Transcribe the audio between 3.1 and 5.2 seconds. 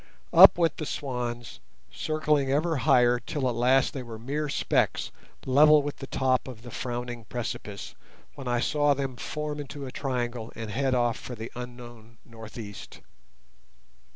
till at last they were mere specks